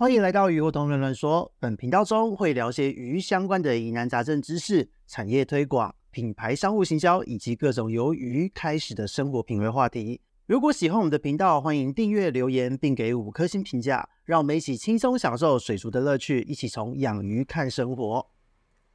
[0.00, 1.50] 欢迎来到鱼活通乱乱说。
[1.58, 10.20] 本频道中会聊些鱼相关的疑难杂症知识、产业推广、品牌商务行销以及各种由鱼开始的生活品味话题。
[10.46, 18.24] 如果喜欢我们的频道，欢迎订阅、留言并给五颗星评价，让我们一起轻松享受水族的乐趣，一起从养鱼看生活。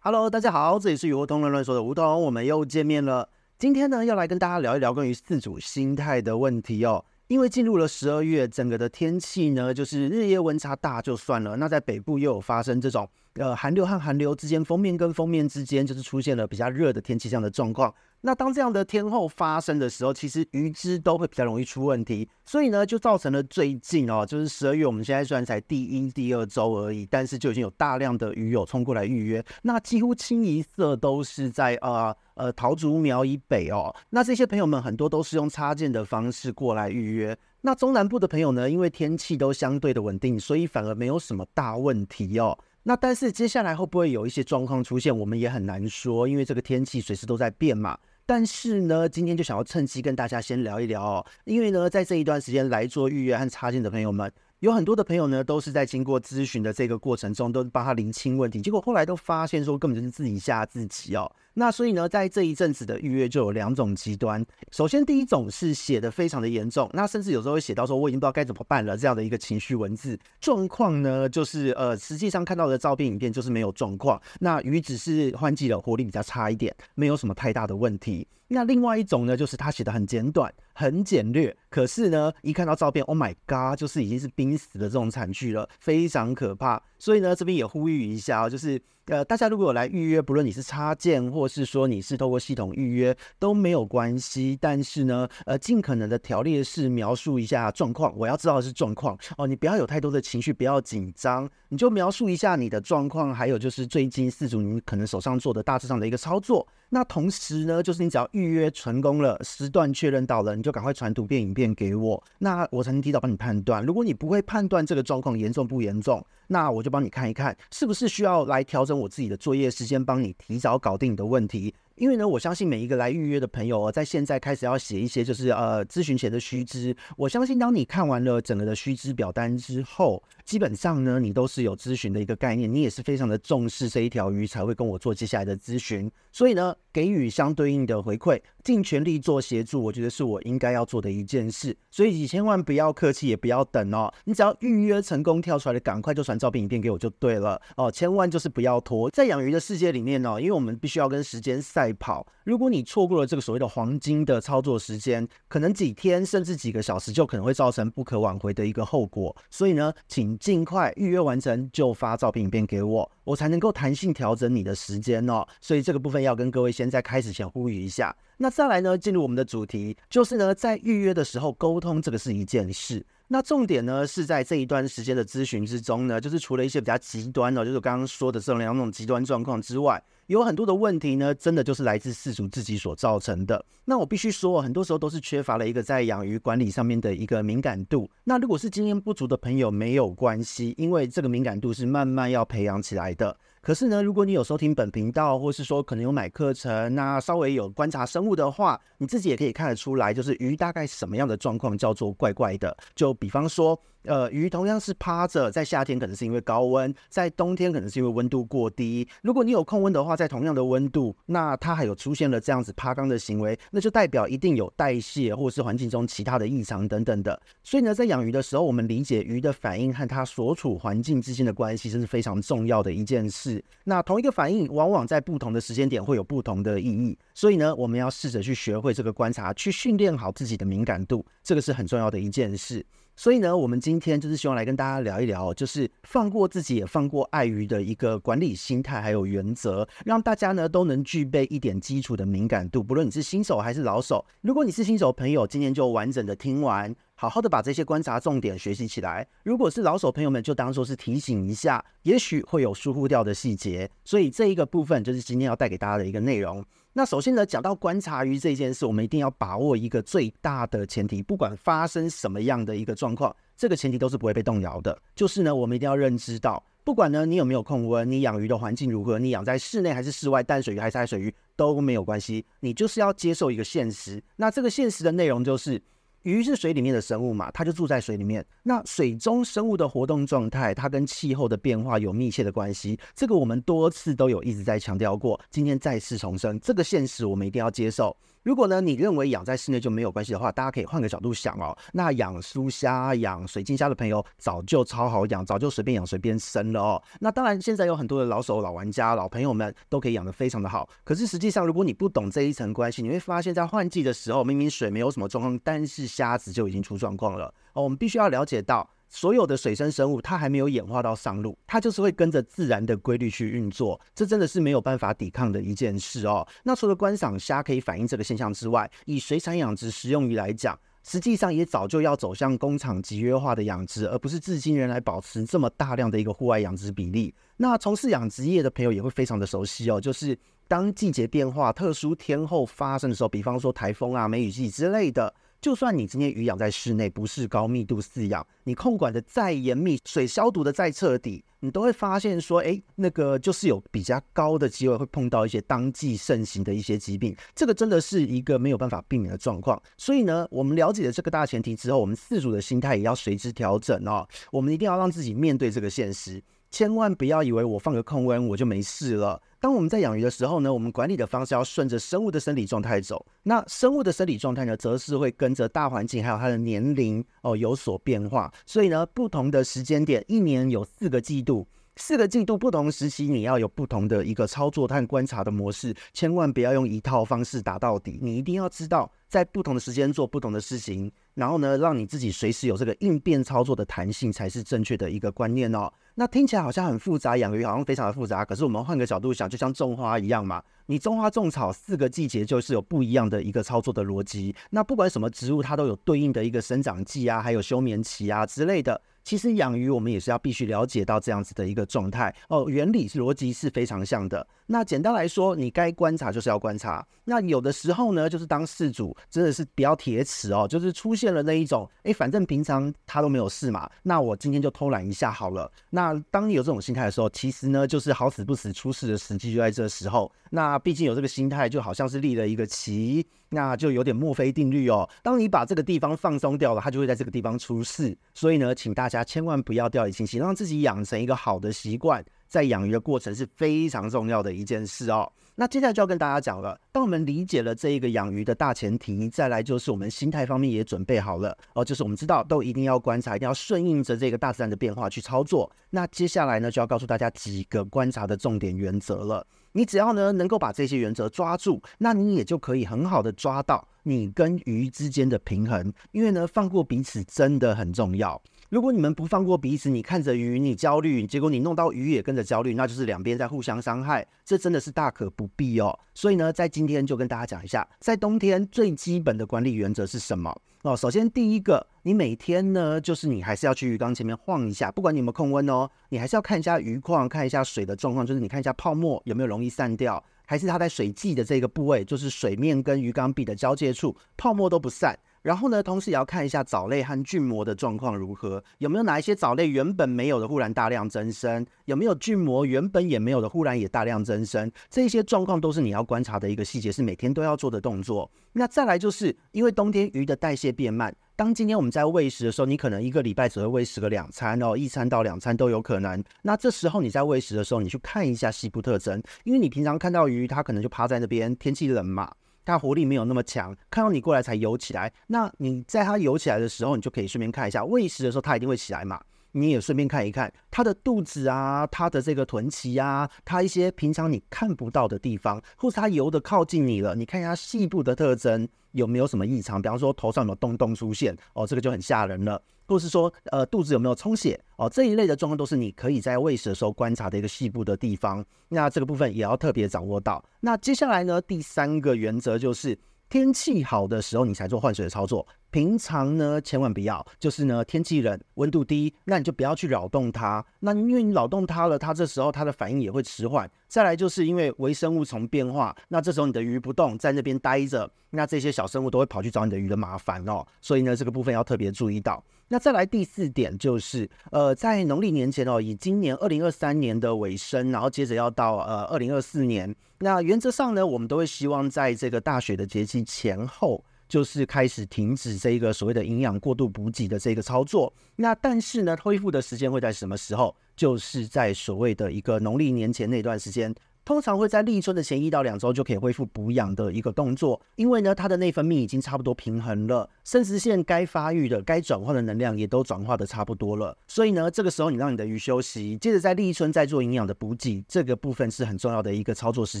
[0.00, 3.30] Hello，大家好，这里是鱼活通乱乱说的梧桐，我们又见面了。
[3.56, 7.04] 今天呢，要来跟大家聊一聊关于饲主心态的问题哦。
[7.28, 17.94] 因为进入了十二月，整个的天气呢，就是日夜温差大就算了，那在北部又有发生这种呃寒流和寒流之间，锋面跟锋面之间就是出现了比较热的天气这样的状况。
[18.20, 42.58] 那当这样的天候发生的时候，其实鱼只都会比较容易出问题，所以呢，就造成了最近哦，就是十二月，我们现在虽然才第一、第二周而已，但是就已经有大量的鱼友冲过来预约，那几乎清一色都是在呃呃桃竹苗以北哦，那这些朋友们很多都是用插件的方式过来预约，那中南部的朋友呢，因为天气都相对的稳定，所以反而没有什么大问题哦。
[42.82, 47.98] 那但是接下来会不会有一些状况出现，我们也很难说，因为这个天气随时都在变嘛。
[48.28, 54.30] 但是呢，今天就想要趁机跟大家先聊一聊哦，因为呢，在这一段时间来做预约和插件的朋友们。
[54.58, 61.32] 有很多的朋友呢，都是在经过咨询的这个过程中，都帮他厘清问题，结果后来都发现说，根本就是自己吓自己哦。
[61.54, 64.44] 那所以呢，在这一阵子的预约就有两种极端。
[64.70, 78.28] 首先，第一种是写的非常的严重，那甚至有时候会写到说，我已经不知道该怎么办了这样的一个情绪文字状况呢，就是呃，实际上看到的照片影片就是没有状况，那鱼只是换季了，活力比较差一点，没有什么太大的问题。
[78.50, 86.80] 那另外一种呢，就是他写的很简短、很简略，可是呢，一看到照片，Oh my God，就是已经是濒死的这种惨剧了，非常可怕。
[87.00, 88.80] 所以呢，这边也呼吁一下，就是。
[89.08, 94.56] 呃，大家如果有来预约，不论你是插件，或是说你是透过系统预约，都没有关系。
[94.60, 106.66] 但是呢，呃，尽可能的条列式描述一下状况，我要知道的是状况哦，你不要有太多的情绪，不要紧张，你就描述一下你的状况，还有就是最近四组你可能手上做的大致上的一个操作。
[106.90, 113.84] 那同时呢，就是你只要预约成功了，时段确认到了，你就赶快传图片、影片给我，那我才能提早帮你判断。
[113.84, 121.74] 如果你不会判断这个状况严重不严重，那我就帮你看一看，是不是需要来调整我自己的作业时间，帮你提早搞定你的问题。
[121.96, 126.96] 因为呢，我相信每一个来预约的朋友，在现在开始要写一些就是呃咨询前的须知。
[127.16, 136.10] 我相信当你看完了整个的须知表单之后，基本上呢，你都是有咨询的一个概念，你也是非常的重视这一条鱼，才会跟我做接下来的咨询。
[136.32, 141.76] 所以呢，给予相对应的回馈，尽全力做协助，我觉得是我应该要做的一件事。
[141.90, 149.10] 所以你千万不要客气，也不要等哦，你只要预约成功跳出来的，赶快就传照片、影片给我就对了哦，千万就是不要拖。
[149.10, 152.26] 在养鱼的世界里面哦，因为我们必须要跟时间赛跑。
[152.44, 159.36] 如果你错过了这个所谓的黄金的操作时间，可能几天甚至几个小时就可能会造成不可挽回的一个后果。
[159.50, 165.46] 所以呢，请尽快预约完成就发照片影片给我，我才能够弹性调整你的时间哦。
[165.60, 168.14] 所以这个部分要跟各位先在开始前呼吁一下。
[168.36, 173.04] 那再来呢，进入我们的主题，就是呢，在预约的时候沟通这个是一件事。
[173.30, 183.64] 那重点呢，是在这一段时间的咨询之中呢，就是除了一些比较极端的，就是刚刚说的这两种极端状况之外，有很多的问题呢，真的就是来自饲主自己所造成的。
[183.86, 188.06] 那我必须说，很多时候都是缺乏了一个在养鱼管理上面的一个敏感度。
[188.24, 193.34] 那如果是经验不足的朋友，没有关系，因为这个敏感度是慢慢要培养起来的。
[193.62, 202.76] 可是呢，如果你有收听本频道，或是说可能有买课程，那稍微有观察生物的话，你自己也可以看得出来，就是鱼大概什么样的状况叫做怪怪的。
[202.94, 203.80] 就比方说。
[204.04, 209.06] 呃，鱼同样是趴着，在夏天可能是因为高温，在冬天可能是因为温度过低。
[209.22, 217.38] 如果你有控温的话，在同样的温度，那它还有出现了这样子趴缸的行为，那就代表一定有代谢或是环境中其他的异常等等的。
[217.62, 223.62] 所以呢，在养鱼的时候，我们理解鱼的反应和它所处环境之间的关系，这是非常重要的一件事。
[223.84, 227.18] 那同一个反应，往往在不同的时间点会有不同的意义。
[227.34, 232.84] 所以呢，我们要试着去学会这个观察，去训练好自己的敏感度，这个是很重要的一件事。
[233.18, 242.80] 所以呢，我们今天就是希望来跟大家聊一聊，就是放过自己，也放过爱鱼的一个管理心态还有原则，让大家呢都能具备一点基础的敏感度。
[242.80, 249.26] 不论你是新手还是老手，如果你是新手朋友，今天就完整的听完，好好的把这些观察重点学习起来。
[249.42, 253.90] 如果是老手朋友们，就当做是提醒一下，也许会有疏忽掉的细节。
[254.04, 256.64] 所以这一个部分就是今天要带给大家的一个内容。
[256.98, 265.00] 那首先呢，讲到观察鱼这件事，我们一定要把握一个最大的前提，不管发生什么样的一个状况，这个前提都是不会被动摇的。
[265.14, 274.20] 就是呢，我们一定要认知到，不管呢你有没有控温，你养鱼的环境如何，你养在室内还是室外，淡水鱼还是海水鱼都没有关系，你就是要接受一个现实。
[274.34, 275.80] 那这个现实的内容就是，
[276.22, 278.44] 鱼是水里面的生物嘛，它就住在水里面。
[278.62, 282.98] 那水中生物的活动状态，它跟气候的变化有密切的关系。
[283.14, 288.16] 这个我们多次都有一直在强调过，今天再次重申，这个现实我们一定要接受。
[288.48, 291.76] 如果呢，你认为养在室内就没有关系的话，大家可以换个角度想哦。
[291.92, 297.02] 那养苏虾、养水晶虾的朋友早就超好养，早就随便养随便生了哦。
[297.20, 300.88] 那当然，现在有很多的老手、老玩家、老朋友们都可以养得非常的好。
[301.04, 307.82] 可是实际上，如果你不懂这一层关系，你会发现在换季的时候，明明水没有什么状况，但是虾子就已经出状况了哦。
[307.82, 308.88] 我们必须要了解到。
[309.08, 316.46] 所有的水生生物，它还没有演化到上路，它就是会跟着自然的规律去运作，这真的是没有办法抵抗的一件事哦。
[316.62, 327.34] 那除了观赏虾可以反映这个现象之外，以水产养殖食用鱼来讲，实际上也早就要走向工厂集约化的养殖，而不是至今仍来保持这么大量的一个户外养殖比例。
[327.56, 330.38] 那从事养殖业的朋友也会非常的熟悉哦，就是
[330.68, 335.34] 当季节变化、特殊天候发生的时候，比方说台风啊、梅雨季之类的。
[335.60, 349.82] 就算你今天鱼养在室内，不是高密度饲养，你控管的再严密，水消毒的再彻底，你都会发现说，哎，那个就是有比较高的机会会碰到一些当季盛行的一些疾病，这个真的是一个没有办法避免的状况。
[349.96, 354.26] 所以呢，我们了解了这个大前提之后，我们饲主的心态也要随之调整哦。
[354.52, 356.40] 我们一定要让自己面对这个现实。
[356.70, 359.40] 千万不要以为我放个控温我就没事了。
[359.60, 363.26] 当我们在养鱼的时候呢，我们管理的方式要顺着生物的生理状态走。
[363.42, 368.52] 那生物的生理状态呢，则是会跟着大环境还有它的年龄哦有所变化。
[368.66, 371.66] 所以呢，不同的时间点，一年有四个季度。
[371.98, 378.20] 四个季度不同时期，你要有不同的一个操作和观察的模式，千万不要用一套方式打到底。
[378.22, 385.92] 你一定要知道，在不同的时间做不同的事情，然后呢，让你自己随时有这个应变操作的弹性，才是正确的一个观念哦。
[386.14, 388.44] 那听起来好像很复杂，养鱼好像非常的复杂。
[388.44, 394.54] 可是我们换个角度想，就像种花一样嘛，你种花种草，四个季节就是有不一样的一个操作的逻辑。
[394.70, 399.00] 那不管什么植物，它都有对应的一个生长季啊，还有休眠期啊之类的。
[399.28, 404.46] 其实养鱼，我们也是要必须了解到这样子的一个状态哦，原理逻辑是非常像的。
[404.64, 407.06] 那简单来说，你该观察就是要观察。
[407.24, 415.70] 那有的时候呢，就是当事主真的是比较铁齿哦，就是出现了那一种，哎，反正平常他都没有事嘛，那我今天就偷懒一下好了。
[415.90, 420.32] 那当你有这种心态的时候，其实呢，就是好死不死出事的时机就在这时候。
[420.50, 425.08] 那毕竟有这个心态，就好像是立了一个旗，那就有点墨菲定律哦。
[425.22, 428.16] 当你把这个地方放松掉了，它就会在这个地方出事。
[428.34, 429.24] 所以呢，请大家。
[429.28, 435.30] 千万不要掉以轻心，让自己养成一个好的习惯，在养鱼的过程是非常重要的一件事哦。
[435.54, 445.70] 那接下来就要跟大家讲了，当我们理解了这一个养鱼的大前提，再来就是我们心态方面也准备好了哦，就是我们知道都一定要观察，一定要顺应着这个大自然的变化去操作。
[445.90, 449.46] 那接下来呢，就要告诉大家几个观察的重点原则了。
[449.72, 458.40] 你只要呢能够把这些原则抓住，那你也就可以很好的抓到你跟鱼之间的平衡，因为呢放过彼此真的很重要。
[458.70, 465.98] 如果你们不放过彼此，你看着鱼，你焦虑，结果你弄到鱼也跟着焦虑，那就是两边在互相伤害，这真的是大可不必哦。
[466.14, 470.94] 所以呢，在今天就跟大家讲一下，在冬天最基本的管理原则是什么哦。
[470.94, 485.18] 首先第一个，你每天呢，就是你还是要去鱼缸前面晃一下，不管你有没有控温哦，你还是要看一下鱼况，看一下水的状况，就是你看一下泡沫有没有容易散掉，还是它在水际的这个部位，就是水面跟鱼缸壁的交界处，泡沫都不散。
[485.42, 498.30] 然后呢，同时也要看一下藻类和菌膜的状况如何，有没有哪一些藻类原本没有的忽然大量增生，有没有菌膜原本也没有的忽然也大量增生，这些状况都是你要观察的一个细节，是每天都要做的动作。
[498.52, 506.22] 那再来就是因为冬天鱼的代谢变慢，当今天我们在喂食的时候，你可能一个礼拜只会喂食个两餐哦，一餐到两餐都有可能。
[506.42, 512.32] 那这时候你在喂食的时候，你去看一下细部特征，因为你平常看到鱼，它可能就趴在那边，天气冷嘛。
[512.68, 515.10] 它活力没有那么强，看到你过来才游起来。
[515.28, 519.20] 那你在它游起来的时候，你就可以顺便看一下喂食的时候，它一定会起来嘛。
[519.52, 529.80] 你也顺便看一看它的肚子啊，它的这个臀鳍啊，它一些平常你看不到的地方，或是它游的靠近你了，你看一下细部的特征有没有什么异常？
[529.80, 532.60] 比方说头上有没有洞洞出现哦，这个就很吓人了。
[532.86, 534.88] 或是说，呃，肚子有没有充血哦？
[534.88, 538.42] 这一类的状况都是你可以在喂食的时候观察的一个细部的地方。
[538.70, 540.42] 那这个部分也要特别掌握到。
[540.60, 545.46] 那接下来呢，第三个原则就是天气好的时候你才做换水的操作。
[545.70, 550.64] 平常呢，千万不要，就是呢，天气冷，温度低，那你就不要去扰动它。
[550.80, 553.70] 那因为你扰动它了，它这时候它的反应也会迟缓。
[553.86, 560.66] 再来就是因为微生物从变化，那这时候你的鱼不动，在那边待着，那这些小生物都会跑去找你的鱼的麻烦哦。
[560.80, 562.42] 所以呢，这个部分要特别注意到。
[562.70, 574.02] 那再来第四点就是，呃，在农历年前哦，以今年二零二三年的尾声，然后接着要到呃二零二四年，那原则上呢，我们都会希望在这个大雪的节气前后。
[574.28, 578.12] 就是开始停止这一个所谓的营养过度补给的这个操作。
[578.36, 580.76] 那但是呢，恢复的时间会在什么时候？
[580.96, 583.94] 就是在所谓的一个农历年前那段时间。
[584.24, 600.00] 通常会在立春的前一到两周就可以恢复补养的一个动作，因为呢，它的内分泌已经差不多平衡了，生殖腺该发育的、该转化的能量也都转化的差不多了，所以呢，这个时候你让你的鱼休息，接着在立春再做营养的补给，这个部分是很重要的一个操作时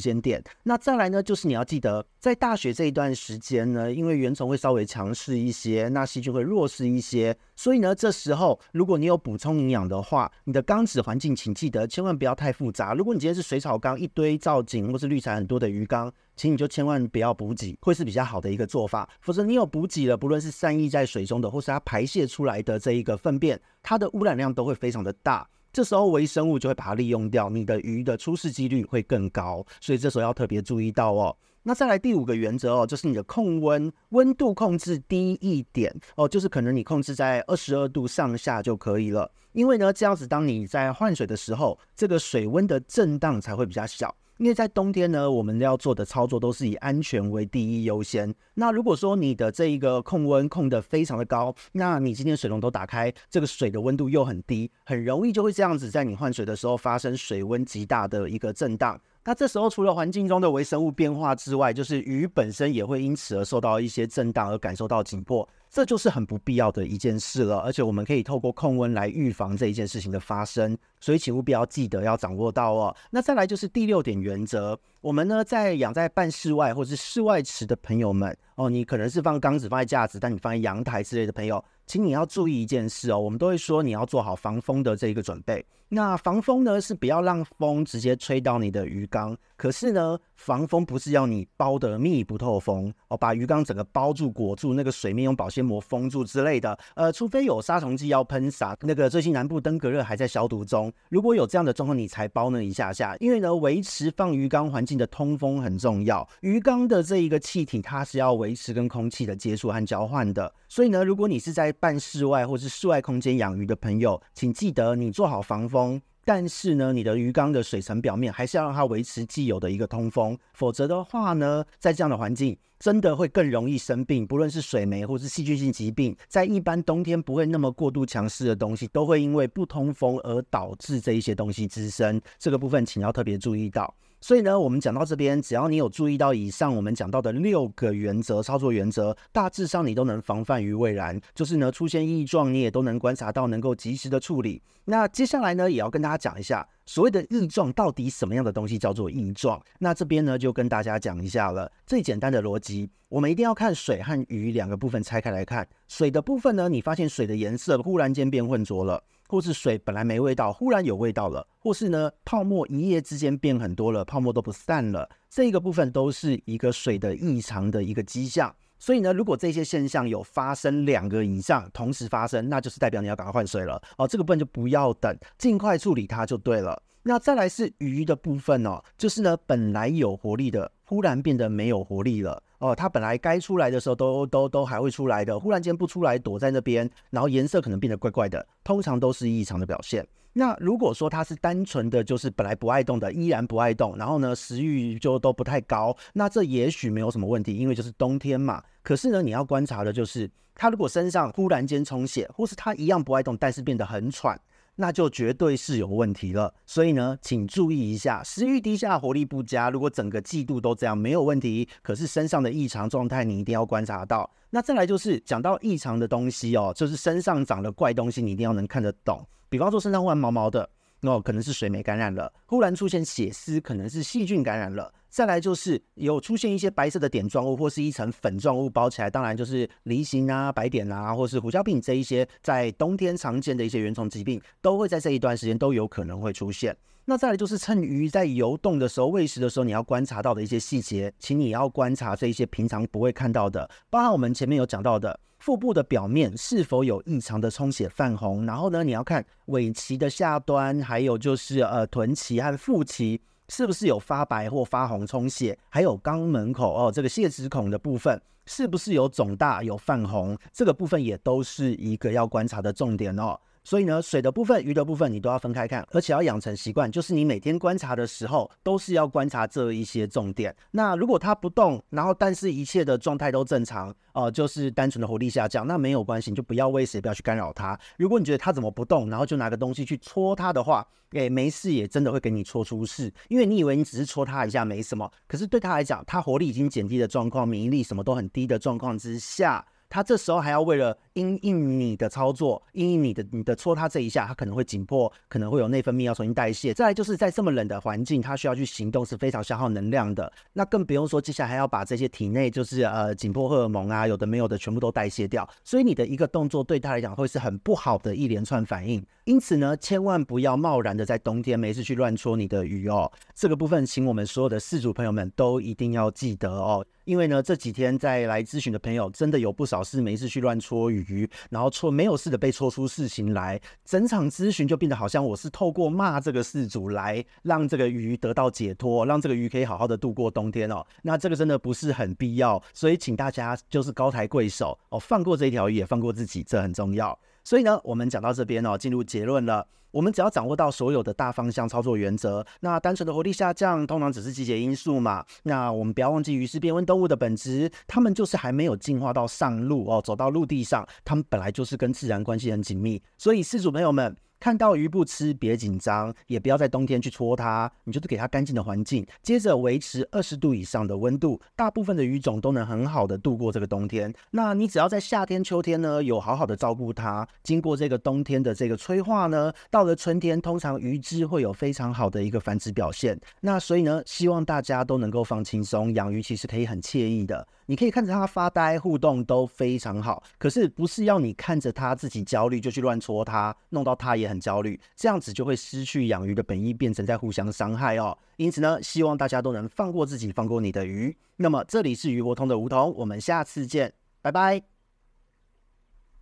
[0.00, 0.42] 间点。
[0.62, 12.94] 那再来呢，就是你要记得在大学这一段时间呢，因为原虫会稍微强势一些，那细菌会弱势一些，所以呢，这时候如果你有补充营养的话，你的缸子环境请记得千万不要太复杂。
[12.94, 14.08] 如果你今天是水草缸一。
[14.14, 19.06] 堆造景或是绿材很多的鱼缸，请你就千万不要补给，会是比较好的一个做法。
[19.20, 25.46] 否则你有补给了，不论是散溢在水中的，或是它排泄出来的这一个粪便，它的污染量都会非常的大。
[25.72, 29.66] 这时候微生物就会把它利用掉，你的鱼的出事几率会更高。
[29.80, 31.36] 所以这时候要特别注意到哦。
[31.64, 39.30] 那再来第五个原则哦，就是你的控温温度控制低一点哦，就是可能你控制在二十二度上下就可以了。
[39.52, 44.14] 因为呢，这样子，当你在换水的时候，这个水温的震荡才会比较小。
[44.38, 48.32] 因为在冬天呢，我们要做的操作都是以安全为第一优先。
[48.54, 59.00] 那如果说你的这一个控温控得非常的高，那你今天水龙头打开，这个水的温度又很低，很容易就会这样子，在你换水的时候发生水温极大的一个震荡。
[59.24, 65.46] 那这时候除了环境中的微生物变化之外，就是鱼本身也会因此而受到一些震荡，而感受到紧迫。
[65.70, 72.96] 这就是很不必要的一件事了，而且我们可以透过控温来预防这一件事情的发生，所以请务必要记得要掌握到哦。
[73.10, 85.64] 那再来就是第六点原则，我们呢在养在半室外或是室外池的朋友们哦，你可能是放缸子放在架子，但你放在阳台之类的朋友，请你要注意一件事哦，我们都会说你要做好防风的这一个准备。
[85.90, 116.00] 那防风呢是不要让风直接吹到你的鱼缸，可是呢防风不是要你包得密不透风哦，把鱼缸整个包住裹住，那个水面用保鲜膜封住之类的，呃，除非有杀虫剂要喷洒，那个最近南部登革热还在消毒中，如果有这样的状况，你才包那一下下，因为呢，维持放鱼缸环境的通风很重要，鱼缸的这一个气体它是要维持跟空气的接触和交换的，所以呢，如果你是在半室外或是室外空间养鱼的朋友，请记得你做好防风。
[116.24, 132.20] 但是呢，你的鱼缸的水层表面还是要让它维持既有的一个通风，否则的话呢，在这样的环境真的会更容易生病，不论是水霉或是细菌性疾病，在一般冬天不会那么过度强势的东西，都会因为不通风而导致这一些东西滋生。
[132.38, 133.94] 这个部分请要特别注意到。
[134.20, 141.18] 所以呢，我们讲到这边，只要你有注意到以上我们讲到的六个原则、操作原则，大致上你都能防范于未然。
[141.34, 144.60] 就是呢，出现异状你也都能观察到，能够及时的处理。
[144.86, 149.62] 那接下来呢，也要跟大家讲一下，所谓的异状到底什么样的东西叫做异状？
[149.78, 151.70] 那这边呢，就跟大家讲一下了。
[151.86, 155.68] 最简单的逻辑，我们一定要看水和鱼两个部分拆开来看。
[155.86, 159.04] 水的部分呢，你发现水的颜色忽然间变浑浊了。
[159.28, 165.08] 或是水本来没味道，忽然有味道了；或是呢，泡沫一夜之间变很多了，泡沫都不散了。
[165.28, 168.52] 这个部分都是一个水的异常的一个迹象。
[168.78, 174.08] 所以呢，如果这些现象有发生两个以上同时发生，那就是代表你要赶快换水了哦。
[174.08, 176.82] 这个部分就不要等，尽快处理它就对了。
[177.02, 182.42] 那再来是鱼的部分哦，就是呢，本来有活力的，忽然变得没有活力了。
[182.58, 190.06] 哦，它本来该出来的时候都都都还会出来的，忽然间不出来，躲在那边，然后颜色可能变得怪怪的，通常都是异常的表现。
[190.32, 198.62] 那如果说它是单纯的就是本来不爱动的，依然不爱动，然后呢，食欲就都不太高，那这也许没有什么问题，因为就是冬天嘛。
[198.82, 204.38] 可是呢，你要观察的就是它如果身上忽然间充血，或是它一样不爱动，但是变得很喘。
[204.80, 209.70] 那就绝对是有问题了，所以呢，请注意一下，食欲低下、活力不佳。
[209.70, 214.30] 如果整个季度都这样，没有问题，可是身上的异常状态，你一定要观察到。
[214.50, 219.26] 那再来就是讲到异常的东西哦，就是身上长了怪东西，你一定要能看得懂。
[219.48, 220.70] 比方说身上忽然毛毛的，
[221.02, 224.92] 哦，可能是水霉感染了；忽然出现血丝，可能是细菌感染了。
[225.08, 236.76] 再来就是有出现一些白色的点状物或是一层粉状物包起来，当然就是梨形啊、白点啊，或是胡椒病这一些在冬天常见的一些原虫疾病，都会在这一段时间都有可能会出现。
[237.10, 253.18] 那再来就是趁鱼在游动的时候、喂食的时候，你要观察到的一些细节，请你要观察这一些平常不会看到的，包含我们前面有讲到的腹部的表面是否有异常的充血泛红，然后呢，你要看尾鳍的下端，还有就是呃臀鳍和腹鳍。
[253.48, 255.58] 是不是有发白或发红充血？
[255.70, 260.36] 还有肛门口哦，这个泄殖孔的部分是不是有肿大有泛红？
[260.52, 263.40] 这个部分也都是一个要观察的重点哦。
[263.68, 270.56] 所以呢，水的部分、鱼的部分你都要分开看，而且要养成习惯，就是你每天观察的时候都是要观察这一些重点。
[270.70, 277.78] 那如果它不动，然后但是一切的状态都正常，呃，就是单纯的活力下降，那没有关系，你就不要喂食，不要去干扰它。
[277.98, 289.62] 如果你觉得它怎么不动，然后就拿个东西去戳它的话，诶，没事也真的会给你戳出事，因为你以为你只是戳它一下没什么，可是对它来讲，它活力已经减低的状况，免疫力什么都很低的状况之下。
[289.88, 296.74] 他这时候还要为了因应你的操作，因应你的你的戳他这一下，他可能会紧迫，可能会有内分泌要重新代谢。
[296.74, 300.30] 再来就是在这么冷的环境，他需要去行动是非常消耗能量的。
[300.52, 305.48] 那更不用说接下来还要把这些体内就是呃紧迫荷尔蒙啊，有的没有的全部都代谢掉。
[305.64, 309.04] 所以你的一个动作对他来讲会是很不好的一连串反应。
[309.24, 313.10] 因此呢，千万不要贸然的在冬天没事去乱戳你的鱼哦。
[313.34, 316.84] 这个部分，请我们所有的饲主朋友们都一定要记得哦。
[317.08, 330.84] 因为呢，这几天在来咨询的朋友，真的有不少是没事去乱戳鱼，然后戳没有事的被戳出事情来，整场咨询就变得好像我是透过骂这个事主来让这个鱼得到解脱，让这个鱼可以好好的度过冬天哦。
[331.00, 337.18] 那这个真的不是很必要，所以请大家就是高抬贵手哦，放过这一条鱼，也放过自己，这很重要。
[337.48, 339.66] 所以呢，我们讲到这边哦，进入结论了。
[339.90, 345.24] 我们只要掌握到所有的大方向操作原则，那单纯的活力下降，通常只是季节因素嘛。
[345.44, 353.02] 那我们不要忘记鱼是变温动物的本质，它们就是还没有进化到上路哦，走到陆地上，它们本来就是跟自然关系很紧密。
[353.16, 354.14] 所以，饲主朋友们。
[354.40, 364.12] 看到鱼不吃，别紧张，也不要在冬天去戳它，你就是给它干净的环境，接着维持二十度以上的温度，大部分的鱼种都能很好的度过这个冬天。
[364.30, 373.18] 那你只要在夏天、秋天呢，有好好的照顾它，经过这个冬天的这个催化呢，到了春天，通常鱼只会有非常好的一个繁殖表现。
[373.40, 377.46] 那所以呢，希望大家都能够放轻松，养鱼其实可以很惬意的。
[377.66, 380.22] 你可以看着它发呆，互动都非常好。
[380.38, 388.16] 可是不是要你看着它自己焦虑就去乱戳它，弄到它也很焦虑，这样子就会失去养鱼的本意，变成在互相伤害哦。
[388.36, 391.16] 因此呢，希望大家都能放过自己，放过你的鱼。
[391.36, 394.77] 那么这里是鱼博通的梧桐，我们下次见，拜拜。